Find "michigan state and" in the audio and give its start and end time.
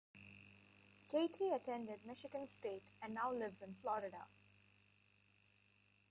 2.07-3.13